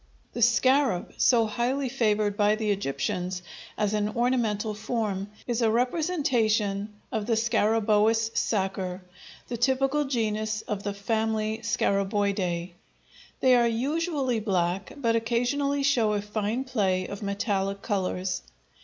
[0.33, 3.43] The scarab, so highly favored by the Egyptians
[3.77, 9.03] as an ornamental form, is a representation of the scarabæus sacer,
[9.47, 12.71] the typical genus of the family Scarabæidæ.
[13.41, 18.41] They are usually black, but occasionally show a fine play of metallic colors.